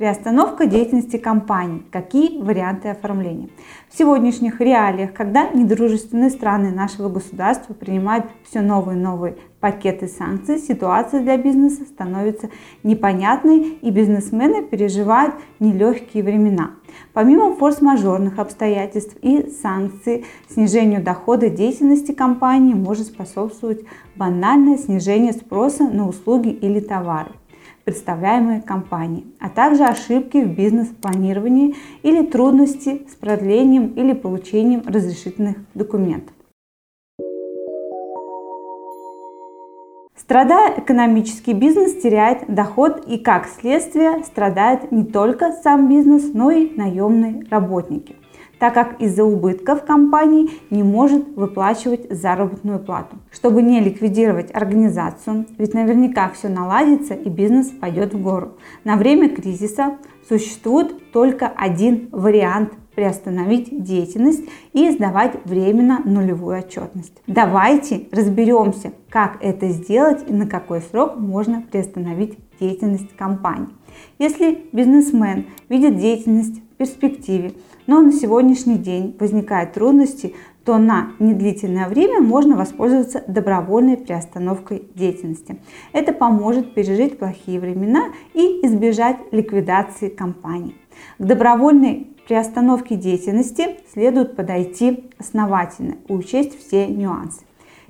Приостановка 0.00 0.64
деятельности 0.64 1.18
компании. 1.18 1.82
Какие 1.90 2.40
варианты 2.40 2.88
оформления? 2.88 3.50
В 3.90 3.98
сегодняшних 3.98 4.58
реалиях, 4.58 5.12
когда 5.12 5.50
недружественные 5.50 6.30
страны 6.30 6.70
нашего 6.70 7.10
государства 7.10 7.74
принимают 7.74 8.24
все 8.48 8.62
новые 8.62 8.96
и 8.96 9.02
новые 9.02 9.36
пакеты 9.60 10.08
санкций, 10.08 10.56
ситуация 10.56 11.20
для 11.20 11.36
бизнеса 11.36 11.84
становится 11.84 12.48
непонятной 12.82 13.78
и 13.82 13.90
бизнесмены 13.90 14.62
переживают 14.62 15.34
нелегкие 15.58 16.22
времена. 16.22 16.76
Помимо 17.12 17.54
форс-мажорных 17.54 18.38
обстоятельств 18.38 19.18
и 19.20 19.50
санкций, 19.50 20.24
снижению 20.48 21.04
дохода 21.04 21.50
деятельности 21.50 22.12
компании 22.12 22.72
может 22.72 23.08
способствовать 23.08 23.84
банальное 24.16 24.78
снижение 24.78 25.34
спроса 25.34 25.84
на 25.84 26.08
услуги 26.08 26.48
или 26.48 26.80
товары 26.80 27.32
представляемые 27.90 28.62
компании, 28.62 29.26
а 29.40 29.48
также 29.48 29.82
ошибки 29.82 30.38
в 30.38 30.54
бизнес-планировании 30.54 31.74
или 32.04 32.24
трудности 32.24 33.02
с 33.10 33.16
продлением 33.16 33.88
или 33.88 34.12
получением 34.12 34.82
разрешительных 34.86 35.56
документов. 35.74 36.32
Страдая 40.16 40.78
экономический 40.78 41.52
бизнес 41.52 42.00
теряет 42.00 42.44
доход 42.46 43.04
и 43.08 43.18
как 43.18 43.48
следствие 43.48 44.22
страдает 44.22 44.92
не 44.92 45.04
только 45.04 45.50
сам 45.64 45.88
бизнес, 45.88 46.30
но 46.32 46.52
и 46.52 46.70
наемные 46.76 47.44
работники 47.50 48.19
так 48.60 48.74
как 48.74 49.00
из-за 49.00 49.24
убытков 49.24 49.84
компании 49.84 50.50
не 50.68 50.84
может 50.84 51.26
выплачивать 51.34 52.06
заработную 52.10 52.78
плату. 52.78 53.16
Чтобы 53.32 53.62
не 53.62 53.80
ликвидировать 53.80 54.54
организацию, 54.54 55.46
ведь 55.58 55.74
наверняка 55.74 56.28
все 56.28 56.48
наладится 56.48 57.14
и 57.14 57.28
бизнес 57.28 57.68
пойдет 57.68 58.14
в 58.14 58.22
гору. 58.22 58.52
На 58.84 58.96
время 58.96 59.30
кризиса 59.30 59.96
существует 60.28 61.10
только 61.10 61.48
один 61.48 62.08
вариант 62.12 62.74
приостановить 63.00 63.82
деятельность 63.82 64.44
и 64.74 64.90
сдавать 64.90 65.42
временно 65.46 66.02
нулевую 66.04 66.58
отчетность. 66.58 67.14
Давайте 67.26 68.08
разберемся, 68.12 68.92
как 69.08 69.38
это 69.40 69.70
сделать 69.70 70.22
и 70.28 70.34
на 70.34 70.46
какой 70.46 70.82
срок 70.82 71.16
можно 71.16 71.62
приостановить 71.62 72.36
деятельность 72.60 73.16
компании. 73.16 73.68
Если 74.18 74.66
бизнесмен 74.72 75.46
видит 75.70 75.96
деятельность 75.96 76.56
в 76.56 76.76
перспективе, 76.76 77.54
но 77.86 78.02
на 78.02 78.12
сегодняшний 78.12 78.76
день 78.76 79.16
возникают 79.18 79.72
трудности, 79.72 80.34
то 80.66 80.76
на 80.76 81.12
недлительное 81.18 81.88
время 81.88 82.20
можно 82.20 82.54
воспользоваться 82.54 83.24
добровольной 83.26 83.96
приостановкой 83.96 84.90
деятельности. 84.94 85.56
Это 85.94 86.12
поможет 86.12 86.74
пережить 86.74 87.18
плохие 87.18 87.58
времена 87.60 88.10
и 88.34 88.60
избежать 88.66 89.16
ликвидации 89.30 90.10
компании. 90.10 90.74
К 91.18 91.24
добровольной 91.24 92.08
приостановке 92.30 92.94
деятельности 92.94 93.80
следует 93.92 94.36
подойти 94.36 95.10
основательно 95.18 95.96
и 96.06 96.12
учесть 96.12 96.56
все 96.60 96.86
нюансы. 96.86 97.40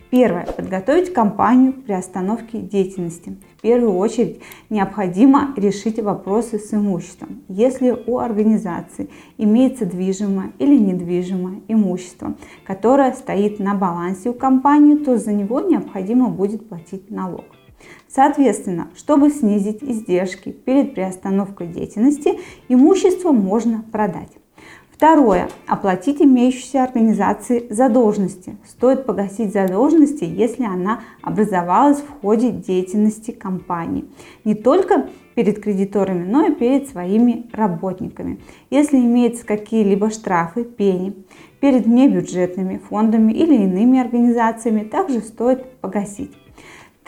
Первое. 0.09 0.47
Подготовить 0.47 1.13
кампанию 1.13 1.75
приостановки 1.75 2.57
деятельности. 2.57 3.37
В 3.59 3.61
первую 3.61 3.93
очередь 3.99 4.41
необходимо 4.71 5.53
решить 5.59 5.99
вопросы 5.99 6.59
с 6.59 6.73
имуществом. 6.73 7.43
Если 7.49 7.91
у 8.07 8.17
организации 8.17 9.11
имеется 9.37 9.85
движимое 9.85 10.53
или 10.59 10.79
недвижимое 10.79 11.61
имущество, 11.69 12.35
которое 12.65 13.13
стоит 13.13 13.59
на 13.59 13.75
балансе 13.75 14.31
у 14.31 14.33
компании, 14.33 14.97
то 14.97 15.19
за 15.19 15.35
него 15.35 15.61
необходимо 15.61 16.31
будет 16.31 16.67
платить 16.67 17.11
налог. 17.11 17.45
Соответственно, 18.09 18.89
чтобы 18.97 19.31
снизить 19.31 19.83
издержки 19.83 20.51
перед 20.51 20.95
приостановкой 20.95 21.69
деятельности, 21.69 22.39
имущество 22.69 23.33
можно 23.33 23.85
продать. 23.93 24.31
Второе. 25.01 25.49
Оплатить 25.67 26.21
имеющиеся 26.21 26.85
организации 26.85 27.67
задолженности. 27.71 28.59
Стоит 28.69 29.07
погасить 29.07 29.51
задолженности, 29.51 30.25
если 30.25 30.65
она 30.65 31.01
образовалась 31.23 32.01
в 32.01 32.21
ходе 32.21 32.51
деятельности 32.51 33.31
компании. 33.31 34.05
Не 34.45 34.55
только 34.55 35.09
перед 35.35 35.63
кредиторами, 35.63 36.29
но 36.29 36.49
и 36.49 36.55
перед 36.55 36.87
своими 36.91 37.49
работниками. 37.55 38.41
Если 38.69 38.99
имеются 38.99 39.47
какие-либо 39.47 40.11
штрафы, 40.11 40.65
пени 40.65 41.15
перед 41.61 41.87
небюджетными 41.87 42.77
фондами 42.77 43.33
или 43.33 43.55
иными 43.55 43.99
организациями, 44.01 44.83
также 44.83 45.21
стоит 45.21 45.65
погасить. 45.81 46.33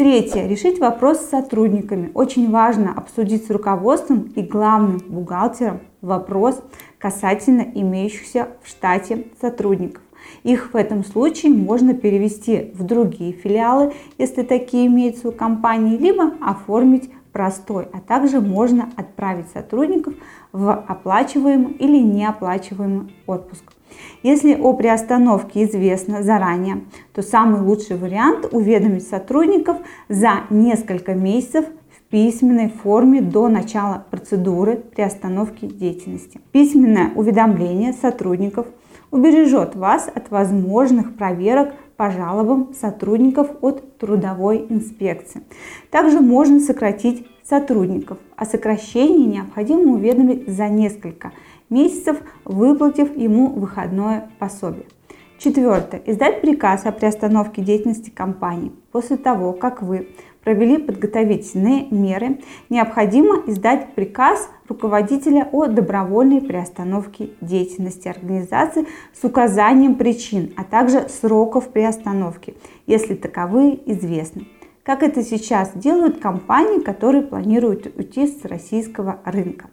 Третье. 0.02 0.48
Решить 0.48 0.80
вопрос 0.80 1.18
с 1.20 1.30
сотрудниками. 1.30 2.10
Очень 2.12 2.50
важно 2.50 2.92
обсудить 2.92 3.46
с 3.46 3.50
руководством 3.50 4.32
и 4.34 4.42
главным 4.42 4.98
бухгалтером 4.98 5.78
вопрос 6.00 6.60
касательно 6.98 7.64
имеющихся 7.72 8.48
в 8.64 8.68
штате 8.68 9.28
сотрудников. 9.40 10.02
Их 10.42 10.74
в 10.74 10.76
этом 10.76 11.04
случае 11.04 11.52
можно 11.52 11.94
перевести 11.94 12.72
в 12.74 12.82
другие 12.82 13.32
филиалы, 13.32 13.92
если 14.18 14.42
такие 14.42 14.88
имеются 14.88 15.28
у 15.28 15.32
компании, 15.32 15.96
либо 15.96 16.32
оформить 16.40 17.08
простой, 17.30 17.86
а 17.92 18.00
также 18.00 18.40
можно 18.40 18.90
отправить 18.96 19.50
сотрудников 19.54 20.14
в 20.50 20.69
оплачиваемый 20.72 21.74
или 21.74 22.02
неоплачиваемый 22.02 23.14
отпуск. 23.28 23.72
Если 24.22 24.54
о 24.54 24.72
приостановке 24.72 25.64
известно 25.64 26.22
заранее, 26.22 26.82
то 27.12 27.22
самый 27.22 27.60
лучший 27.60 27.97
вариант 27.97 28.48
уведомить 28.53 29.06
сотрудников 29.06 29.78
за 30.08 30.44
несколько 30.50 31.14
месяцев 31.14 31.64
в 31.66 32.10
письменной 32.10 32.69
форме 32.69 33.20
до 33.20 33.48
начала 33.48 34.04
процедуры 34.10 34.76
приостановки 34.76 35.66
деятельности. 35.66 36.41
Письменное 36.52 37.10
уведомление 37.14 37.92
сотрудников 37.92 38.66
убережет 39.10 39.76
вас 39.76 40.08
от 40.12 40.31
возможных 40.31 41.14
проверок 41.16 41.75
по 41.97 42.10
жалобам 42.10 42.75
сотрудников 42.75 43.48
от 43.60 43.98
трудовой 43.98 44.66
инспекции. 44.69 45.42
Также 45.91 46.20
можно 46.20 46.58
сократить 46.58 47.26
сотрудников. 47.44 48.19
О 48.36 48.44
сокращении 48.44 49.26
необходимо 49.26 49.92
уведомить 49.92 50.48
за 50.48 50.69
несколько 50.69 51.32
месяцев, 51.72 52.19
выплатив 52.44 53.16
ему 53.16 53.49
выходное 53.49 54.31
пособие. 54.38 54.84
Четвертое. 55.38 56.00
Издать 56.06 56.41
приказ 56.41 56.87
о 56.87 56.93
приостановке 56.93 57.62
деятельности 57.62 58.10
компании. 58.10 58.71
После 58.93 59.16
того, 59.16 59.53
как 59.53 59.82
вы 59.82 60.06
провели 60.44 60.78
подготовительные 60.78 61.88
меры, 61.91 62.38
необходимо 62.69 63.43
издать 63.49 63.94
приказ 63.94 64.49
руководителя 64.69 65.49
о 65.50 65.66
добровольной 65.66 66.41
приостановке 66.41 67.31
деятельности 67.41 68.06
организации 68.06 68.87
с 69.21 69.25
указанием 69.25 69.97
причин, 69.97 70.53
а 70.56 70.62
также 70.62 71.09
сроков 71.09 71.69
приостановки, 71.69 72.55
если 72.87 73.15
таковые 73.15 73.81
известны. 73.93 74.47
Как 74.84 75.03
это 75.03 75.22
сейчас 75.22 75.72
делают 75.75 76.21
компании, 76.21 76.81
которые 76.81 77.22
планируют 77.22 77.93
уйти 77.97 78.27
с 78.27 78.44
российского 78.44 79.21
рынка. 79.25 79.71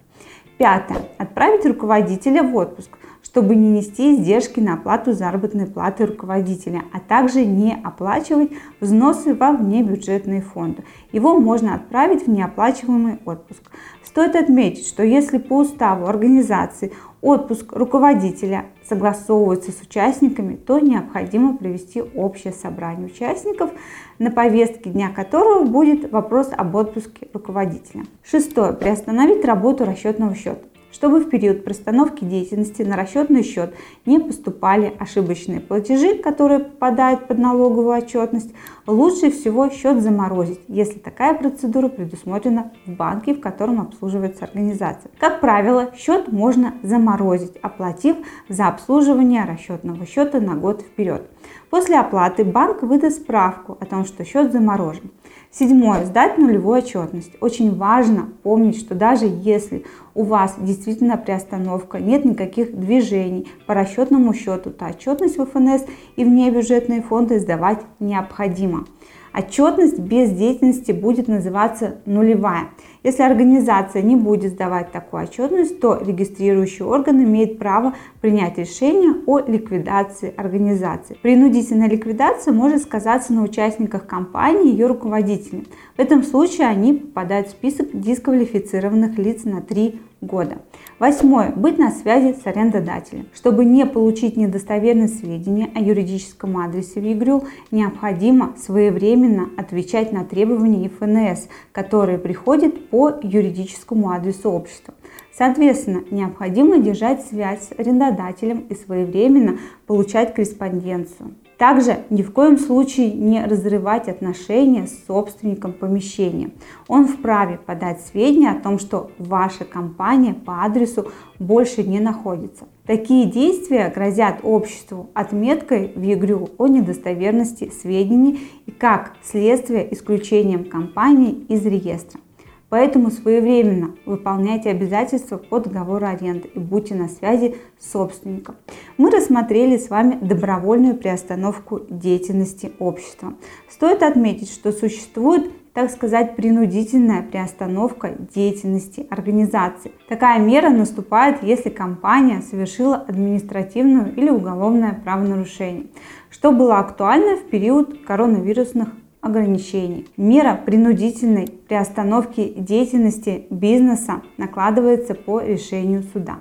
Пятое. 0.60 1.04
Отправить 1.18 1.66
руководителя 1.66 2.44
в 2.44 2.54
отпуск, 2.54 2.90
чтобы 3.24 3.56
не 3.56 3.70
нести 3.70 4.16
издержки 4.16 4.60
на 4.60 4.74
оплату 4.74 5.14
заработной 5.14 5.68
платы 5.68 6.06
руководителя, 6.06 6.84
а 6.94 7.00
также 7.00 7.46
не 7.46 7.78
оплачивать 7.84 8.52
взносы 8.80 9.36
во 9.36 9.52
внебюджетные 9.52 10.42
фонды. 10.42 10.84
Его 11.12 11.40
можно 11.40 11.76
отправить 11.76 12.26
в 12.26 12.30
неоплачиваемый 12.30 13.20
отпуск. 13.26 13.62
Стоит 14.04 14.36
отметить, 14.36 14.88
что 14.88 15.04
если 15.04 15.38
по 15.38 15.58
уставу 15.58 16.08
организации 16.08 16.92
отпуск 17.22 17.74
руководителя 17.74 18.66
согласовывается 18.88 19.72
с 19.72 19.82
участниками, 19.82 20.56
то 20.56 20.80
необходимо 20.80 21.58
провести 21.58 22.02
общее 22.02 22.54
собрание 22.54 23.08
участников, 23.08 23.72
на 24.18 24.32
повестке 24.32 24.90
дня 24.90 25.10
которого 25.10 25.66
будет 25.66 26.12
вопрос 26.12 26.50
об 26.52 26.76
отпуске 26.76 27.28
руководителя. 27.34 28.06
Шестое. 28.24 28.74
Приостановить 28.74 29.46
работу 29.46 29.86
расчетного 29.86 30.34
счета 30.34 30.69
чтобы 30.92 31.20
в 31.20 31.30
период 31.30 31.64
приостановки 31.64 32.24
деятельности 32.24 32.82
на 32.82 32.96
расчетный 32.96 33.44
счет 33.44 33.74
не 34.06 34.20
поступали 34.20 34.94
ошибочные 35.00 35.60
платежи, 35.60 36.16
которые 36.16 36.60
попадают 36.60 37.28
под 37.28 37.38
налоговую 37.38 37.98
отчетность, 37.98 38.54
лучше 38.88 39.32
всего 39.32 39.70
счет 39.70 40.02
заморозить, 40.02 40.60
если 40.68 41.00
такая 41.00 41.34
процедура 41.34 41.88
предусмотрена 41.88 42.72
в 42.86 42.92
банке, 42.92 43.34
в 43.34 43.40
котором 43.40 43.82
обслуживается 43.82 44.46
организация. 44.46 45.12
Как 45.20 45.42
правило, 45.42 45.92
счет 45.96 46.32
можно 46.32 46.74
заморозить, 46.84 47.58
оплатив 47.62 48.18
за 48.48 48.68
обслуживание 48.68 49.46
расчетного 49.46 50.06
счета 50.06 50.40
на 50.40 50.56
год 50.56 50.82
вперед. 50.82 51.30
После 51.70 52.00
оплаты 52.00 52.44
банк 52.44 52.82
выдаст 52.82 53.18
справку 53.18 53.78
о 53.80 53.86
том, 53.86 54.06
что 54.06 54.26
счет 54.26 54.52
заморожен. 54.52 55.12
Седьмое. 55.52 56.06
Сдать 56.06 56.38
нулевую 56.38 56.78
отчетность. 56.78 57.32
Очень 57.42 57.76
важно 57.76 58.30
помнить, 58.44 58.78
что 58.78 58.94
даже 58.94 59.26
если 59.26 59.84
у 60.14 60.24
вас 60.24 60.56
действительно 60.60 61.18
приостановка, 61.18 62.00
нет 62.00 62.24
никаких 62.24 62.78
движений 62.80 63.48
по 63.66 63.74
расчетному 63.74 64.36
счету, 64.36 64.70
то 64.70 64.86
отчетность 64.86 65.38
в 65.40 65.46
ФНС 65.48 65.86
и 66.18 66.24
внебюджетные 66.24 67.02
фонды 67.02 67.40
сдавать 67.40 67.80
необходимо. 68.00 68.86
Отчетность 69.34 70.00
без 70.00 70.32
деятельности 70.32 70.92
будет 70.92 71.28
называться 71.28 71.96
нулевая. 72.06 72.70
Если 73.04 73.24
организация 73.24 74.02
не 74.02 74.16
будет 74.16 74.54
сдавать 74.54 74.92
такую 74.92 75.24
отчетность, 75.24 75.80
то 75.80 75.98
регистрирующий 76.02 76.84
орган 76.84 77.24
имеет 77.24 77.58
право 77.58 77.94
принять 78.22 78.58
решение 78.58 79.16
о 79.26 79.40
ликвидации 79.40 80.34
организации. 80.36 81.18
Принудительная 81.22 81.90
ликвидация 81.90 82.54
может 82.54 82.82
сказаться 82.82 83.34
на 83.34 83.44
участниках 83.44 84.06
компании 84.06 84.70
и 84.70 84.72
ее 84.72 84.88
руководителей. 84.88 85.68
В 85.96 86.02
этом 86.02 86.24
случае 86.24 86.68
они 86.68 86.94
попадают 86.94 87.48
в 87.48 87.52
список 87.52 87.88
дисквалифицированных 87.94 89.18
лиц 89.18 89.44
на 89.46 89.62
три 89.62 90.02
года. 90.22 90.58
Восьмое. 91.00 91.52
Быть 91.52 91.78
на 91.78 91.92
связи 91.92 92.36
с 92.42 92.46
арендодателем. 92.46 93.28
Чтобы 93.34 93.66
не 93.66 93.86
получить 93.86 94.38
недостоверные 94.38 95.08
сведения 95.08 95.70
о 95.74 95.80
юридическом 95.80 96.58
адресе 96.58 97.00
в 97.00 97.04
ЕГРЮЛ, 97.06 97.46
необходимо 97.72 98.56
своевременно 98.58 99.50
отвечать 99.58 100.12
на 100.12 100.26
требования 100.26 100.90
ФНС, 100.90 101.48
которые 101.72 102.18
приходят 102.18 102.90
по 102.90 103.12
юридическому 103.22 104.12
адресу 104.12 104.50
общества. 104.50 104.94
Соответственно, 105.32 106.04
необходимо 106.12 106.80
держать 106.80 107.26
связь 107.26 107.70
с 107.70 107.72
арендодателем 107.80 108.66
и 108.70 108.76
своевременно 108.76 109.58
получать 109.88 110.34
корреспонденцию. 110.34 111.36
Также 111.60 112.06
ни 112.10 112.22
в 112.22 112.32
коем 112.32 112.58
случае 112.58 113.12
не 113.12 113.44
разрывать 113.44 114.08
отношения 114.08 114.88
с 114.88 115.06
собственником 115.06 115.74
помещения. 115.74 116.52
Он 116.88 117.06
вправе 117.06 117.60
подать 117.64 118.00
сведения 118.00 118.52
о 118.52 118.62
том, 118.62 118.80
что 118.80 119.12
ваша 119.18 119.66
компания 119.66 120.34
по 120.34 120.64
адресу 120.64 121.12
больше 121.38 121.84
не 121.84 122.00
находится. 122.00 122.64
Такие 122.86 123.26
действия 123.30 123.92
грозят 123.94 124.40
обществу 124.44 125.10
отметкой 125.14 125.92
в 125.94 126.02
ЕГРЮ 126.02 126.52
о 126.58 126.68
недостоверности 126.68 127.70
сведений 127.82 128.40
и 128.66 128.72
как 128.72 129.16
следствие 129.22 129.94
исключением 129.94 130.64
компании 130.64 131.46
из 131.50 131.66
реестра. 131.66 132.22
Поэтому 132.70 133.10
своевременно 133.10 133.96
выполняйте 134.06 134.70
обязательства 134.70 135.38
по 135.38 135.60
договору 135.60 136.06
аренды 136.06 136.50
и 136.54 136.60
будьте 136.60 136.96
на 136.96 137.10
связи 137.10 137.56
с 137.80 137.92
собственником. 137.92 138.56
Мы 138.98 139.10
рассмотрели 139.10 139.78
с 139.78 139.90
вами 139.90 140.20
добровольную 140.22 140.96
приостановку 140.96 141.82
деятельности 141.90 142.72
общества. 142.80 143.34
Стоит 143.70 144.04
отметить, 144.04 144.52
что 144.52 144.72
существует 144.72 145.52
так 145.74 145.92
сказать, 145.92 146.36
принудительная 146.36 147.22
приостановка 147.22 148.14
деятельности 148.34 149.08
организации. 149.10 149.92
Такая 150.10 150.40
мера 150.40 150.70
наступает, 150.72 151.42
если 151.44 151.70
компания 151.70 152.42
совершила 152.42 152.96
административную 152.96 154.14
или 154.14 154.30
уголовное 154.30 155.00
правонарушение, 155.04 155.88
что 156.30 156.52
было 156.52 156.80
актуально 156.80 157.38
в 157.38 157.44
период 157.50 158.04
коронавирусных 158.06 158.90
ограничений. 159.22 160.08
Мера 160.18 160.60
принудительной 160.66 161.48
приостановки 161.68 162.54
деятельности 162.58 163.46
бизнеса 163.50 164.22
накладывается 164.38 165.14
по 165.16 165.42
решению 165.42 166.04
суда. 166.04 166.40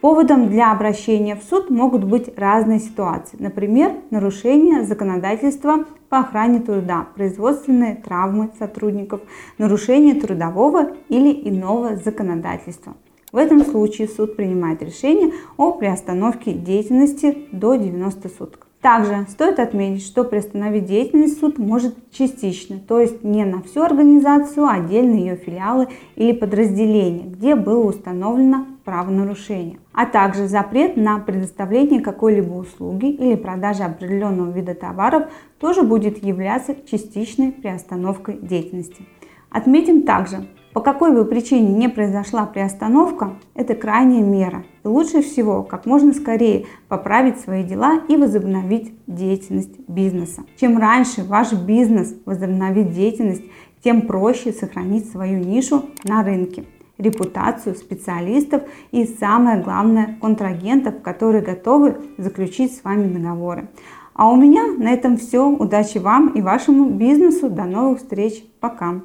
Поводом 0.00 0.48
для 0.48 0.70
обращения 0.70 1.34
в 1.34 1.42
суд 1.42 1.70
могут 1.70 2.04
быть 2.04 2.30
разные 2.38 2.78
ситуации. 2.78 3.36
Например, 3.40 3.92
нарушение 4.10 4.84
законодательства 4.84 5.86
по 6.08 6.20
охране 6.20 6.60
труда, 6.60 7.08
производственные 7.16 7.96
травмы 7.96 8.50
сотрудников, 8.60 9.20
нарушение 9.58 10.14
трудового 10.14 10.96
или 11.08 11.32
иного 11.48 11.96
законодательства. 11.96 12.94
В 13.32 13.36
этом 13.36 13.64
случае 13.64 14.06
суд 14.06 14.36
принимает 14.36 14.82
решение 14.82 15.32
о 15.56 15.72
приостановке 15.72 16.52
деятельности 16.52 17.48
до 17.50 17.74
90 17.74 18.28
суток. 18.28 18.67
Также 18.88 19.26
стоит 19.28 19.58
отметить, 19.58 20.02
что 20.02 20.24
приостановить 20.24 20.86
деятельность 20.86 21.38
суд 21.38 21.58
может 21.58 21.94
частично, 22.10 22.78
то 22.78 22.98
есть 22.98 23.22
не 23.22 23.44
на 23.44 23.60
всю 23.60 23.82
организацию, 23.82 24.64
а 24.64 24.76
отдельно 24.76 25.12
ее 25.12 25.36
филиалы 25.36 25.88
или 26.16 26.32
подразделения, 26.32 27.24
где 27.26 27.54
было 27.54 27.86
установлено 27.86 28.64
правонарушение, 28.86 29.78
а 29.92 30.06
также 30.06 30.48
запрет 30.48 30.96
на 30.96 31.18
предоставление 31.18 32.00
какой-либо 32.00 32.54
услуги 32.54 33.10
или 33.10 33.34
продажи 33.34 33.82
определенного 33.82 34.52
вида 34.52 34.74
товаров 34.74 35.24
тоже 35.60 35.82
будет 35.82 36.24
являться 36.24 36.74
частичной 36.90 37.52
приостановкой 37.52 38.38
деятельности. 38.40 39.04
Отметим 39.50 40.04
также, 40.04 40.48
по 40.72 40.80
какой 40.80 41.12
бы 41.12 41.26
причине 41.26 41.74
не 41.74 41.88
произошла 41.90 42.46
приостановка, 42.46 43.34
это 43.54 43.74
крайняя 43.74 44.22
мера. 44.22 44.64
Лучше 44.88 45.22
всего 45.22 45.62
как 45.62 45.84
можно 45.86 46.14
скорее 46.14 46.66
поправить 46.88 47.40
свои 47.40 47.62
дела 47.62 48.00
и 48.08 48.16
возобновить 48.16 48.92
деятельность 49.06 49.78
бизнеса. 49.86 50.42
Чем 50.58 50.78
раньше 50.78 51.24
ваш 51.24 51.52
бизнес 51.52 52.14
возобновит 52.24 52.92
деятельность, 52.92 53.44
тем 53.84 54.02
проще 54.02 54.52
сохранить 54.52 55.10
свою 55.10 55.38
нишу 55.44 55.84
на 56.04 56.22
рынке 56.22 56.64
репутацию 56.96 57.76
специалистов 57.76 58.62
и 58.90 59.04
самое 59.04 59.62
главное 59.62 60.18
контрагентов, 60.20 61.00
которые 61.02 61.42
готовы 61.42 61.96
заключить 62.16 62.74
с 62.74 62.82
вами 62.82 63.12
договоры. 63.12 63.68
А 64.14 64.28
у 64.30 64.36
меня 64.36 64.66
на 64.66 64.90
этом 64.90 65.16
все. 65.16 65.48
Удачи 65.48 65.98
вам 65.98 66.30
и 66.30 66.40
вашему 66.40 66.90
бизнесу. 66.90 67.48
До 67.48 67.64
новых 67.64 67.98
встреч. 67.98 68.42
Пока. 68.58 69.02